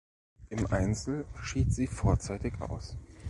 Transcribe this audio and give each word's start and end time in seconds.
Im 0.49 0.65
Einzel 0.65 1.27
schied 1.43 1.71
sie 1.71 1.85
vorzeitig 1.85 2.59
aus. 2.59 2.97